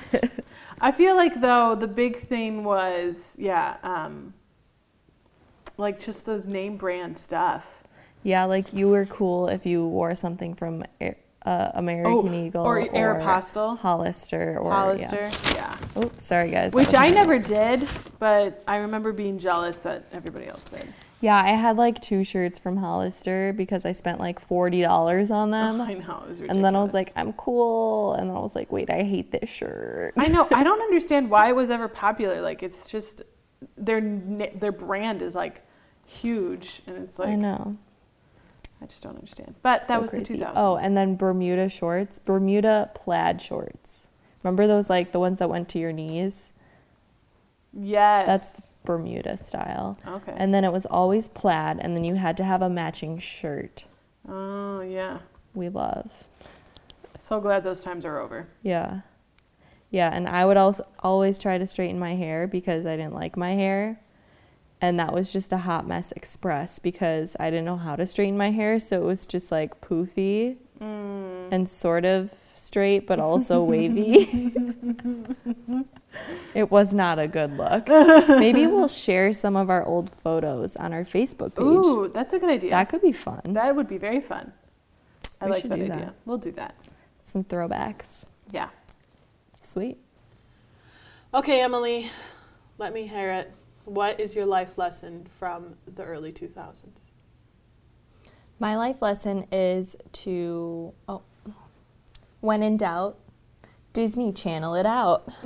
[0.81, 4.33] I feel like though the big thing was yeah, um,
[5.77, 7.83] like just those name brand stuff.
[8.23, 10.83] Yeah, like you were cool if you wore something from
[11.45, 13.77] uh, American Oh, Eagle or Aeropostale.
[13.79, 15.53] Hollister or Hollister, yeah.
[15.55, 15.77] yeah.
[15.95, 16.73] Oh, sorry guys.
[16.73, 17.87] Which I never did,
[18.19, 20.93] but I remember being jealous that everybody else did.
[21.19, 25.51] Yeah, I had like two shirts from Hollister because I spent like forty dollars on
[25.57, 25.79] them.
[25.81, 26.49] I know it was ridiculous.
[26.49, 28.13] and then I was like, I'm cool.
[28.13, 30.13] And then I was like, wait, I hate this shirt.
[30.17, 30.47] I know.
[30.51, 32.41] I don't understand why it was ever popular.
[32.41, 33.21] Like it's just
[33.77, 34.01] their
[34.55, 35.61] their brand is like
[36.05, 37.77] huge, and it's like I know.
[38.81, 39.55] I just don't understand.
[39.61, 40.37] But that So was crazy.
[40.37, 40.53] the 2000s.
[40.55, 44.07] Oh, and then Bermuda shorts, Bermuda plaid shorts.
[44.43, 46.51] Remember those like the ones that went to your knees?
[47.73, 49.97] yes, That's Bermuda style.
[50.05, 50.33] okay.
[50.35, 53.85] And then it was always plaid, and then you had to have a matching shirt.
[54.27, 55.19] oh yeah.
[55.53, 56.23] We love.
[57.17, 58.47] So glad those times are over.
[58.63, 59.01] Yeah.
[59.89, 63.35] Yeah, and I would also always try to straighten my hair because I didn't like
[63.37, 63.99] my hair.
[64.83, 68.35] And that was just a hot mess express because I didn't know how to straighten
[68.37, 71.49] my hair, so it was just like poofy Mm.
[71.51, 74.51] and sort of straight but also wavy.
[76.55, 77.87] it was not a good look.
[77.87, 81.63] Maybe we'll share some of our old photos on our Facebook page.
[81.85, 82.71] Ooh, that's a good idea.
[82.71, 83.41] That could be fun.
[83.45, 84.53] That would be very fun.
[85.39, 85.95] I We like should that idea.
[85.97, 86.15] that.
[86.25, 86.73] We'll do that.
[87.23, 88.25] Some throwbacks.
[88.49, 88.69] Yeah.
[89.61, 89.97] Sweet.
[91.33, 92.09] Okay, Emily,
[92.79, 93.51] let me hear it.
[93.85, 96.85] What is your life lesson from the early 2000s?
[98.59, 101.23] My life lesson is to, oh,
[102.41, 103.17] when in doubt,
[103.93, 105.27] Disney Channel it out.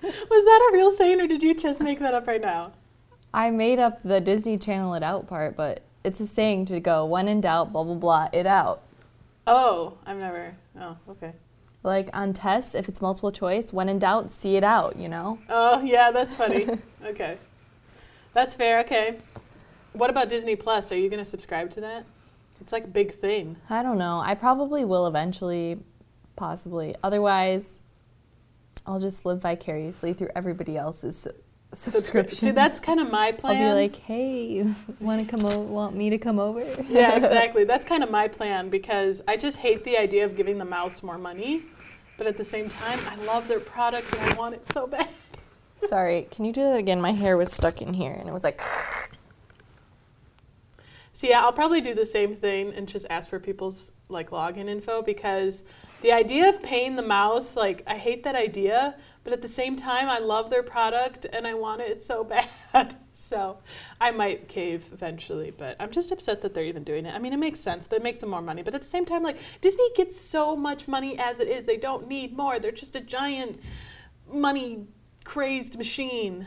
[0.00, 2.72] Was that a real saying, or did you just make that up right now?
[3.34, 7.04] I made up the Disney Channel it out part, but it's a saying to go,
[7.04, 8.82] when in doubt, blah, blah, blah, it out.
[9.46, 10.54] Oh, I've never.
[10.80, 11.32] Oh, okay.
[11.82, 15.38] Like on tests, if it's multiple choice, when in doubt, see it out, you know?
[15.48, 16.66] Oh, yeah, that's funny.
[17.04, 17.38] okay.
[18.34, 18.80] That's fair.
[18.80, 19.18] Okay.
[19.92, 20.92] What about Disney Plus?
[20.92, 22.04] Are you going to subscribe to that?
[22.60, 23.56] It's like a big thing.
[23.70, 24.20] I don't know.
[24.24, 25.78] I probably will eventually,
[26.36, 26.94] possibly.
[27.02, 27.80] Otherwise,
[28.86, 31.28] I'll just live vicariously through everybody else's
[31.74, 32.38] su- subscription.
[32.38, 33.56] See, that's kind of my plan.
[33.56, 34.66] I'll be like, hey,
[35.00, 35.60] want to come over?
[35.60, 36.60] Want me to come over?
[36.88, 37.64] yeah, exactly.
[37.64, 41.02] That's kind of my plan because I just hate the idea of giving the mouse
[41.02, 41.62] more money.
[42.16, 45.08] But at the same time, I love their product and I want it so bad.
[45.86, 47.00] Sorry, can you do that again?
[47.00, 48.60] My hair was stuck in here, and it was like.
[51.12, 54.68] So yeah, I'll probably do the same thing and just ask for people's like login
[54.68, 55.64] info because
[56.02, 58.94] the idea of paying the mouse, like I hate that idea,
[59.28, 62.24] but at the same time I love their product and I want it so
[62.72, 62.96] bad.
[63.12, 63.58] so
[64.00, 67.14] I might cave eventually, but I'm just upset that they're even doing it.
[67.14, 67.86] I mean, it makes sense.
[67.88, 70.88] That makes them more money, but at the same time like Disney gets so much
[70.88, 71.66] money as it is.
[71.66, 72.58] They don't need more.
[72.58, 73.60] They're just a giant
[74.32, 74.86] money
[75.24, 76.46] crazed machine.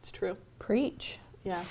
[0.00, 0.36] It's true.
[0.58, 1.20] Preach.
[1.42, 1.64] Yeah.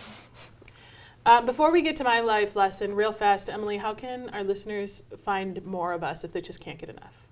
[1.28, 5.04] Um, before we get to my life lesson, real fast, Emily, how can our listeners
[5.24, 7.28] find more of us if they just can't get enough?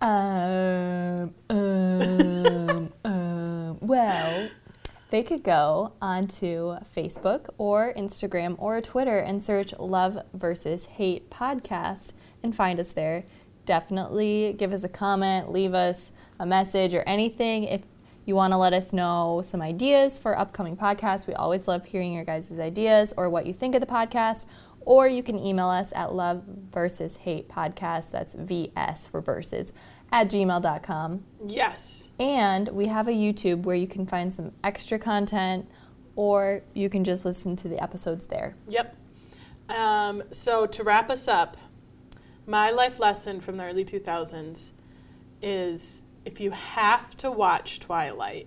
[0.00, 4.48] Um, um, um, well,
[5.10, 12.12] they could go onto Facebook or Instagram or Twitter and search Love versus Hate podcast
[12.42, 13.24] and find us there.
[13.66, 17.82] Definitely give us a comment, leave us a message or anything if
[18.26, 21.26] you want to let us know some ideas for upcoming podcasts.
[21.26, 24.46] We always love hearing your guys' ideas or what you think of the podcast.
[24.82, 26.42] Or you can email us at love
[26.72, 28.10] versus hate podcast.
[28.10, 29.72] That's VS for verses
[30.12, 31.24] at gmail.com.
[31.46, 32.08] Yes.
[32.18, 35.68] And we have a YouTube where you can find some extra content
[36.16, 38.56] or you can just listen to the episodes there.
[38.68, 38.96] Yep.
[39.68, 41.56] Um, so to wrap us up,
[42.46, 44.70] my life lesson from the early 2000s
[45.40, 48.46] is if you have to watch Twilight,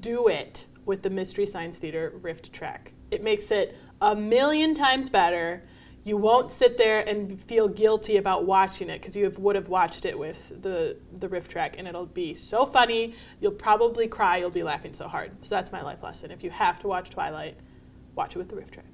[0.00, 2.92] do it with the Mystery Science Theater RiffTrax.
[3.10, 5.62] It makes it a million times better.
[6.04, 9.68] You won't sit there and feel guilty about watching it because you have, would have
[9.68, 13.14] watched it with the the RiffTrax, and it'll be so funny.
[13.40, 14.36] You'll probably cry.
[14.36, 15.32] You'll be laughing so hard.
[15.42, 16.30] So that's my life lesson.
[16.30, 17.56] If you have to watch Twilight,
[18.14, 18.84] watch it with the RiffTrax.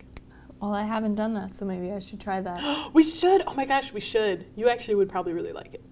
[0.61, 2.91] Well, I haven't done that, so maybe I should try that.
[2.95, 3.43] we should.
[3.47, 4.47] Oh my gosh, we should.
[4.57, 5.83] You actually would probably really like it.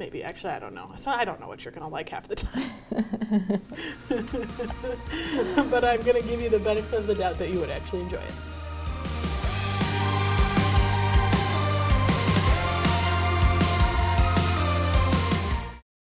[0.00, 0.24] Maybe.
[0.24, 0.90] Actually, I don't know.
[0.96, 2.62] So I don't know what you're gonna like half the time.
[5.70, 8.16] but I'm gonna give you the benefit of the doubt that you would actually enjoy
[8.16, 8.32] it.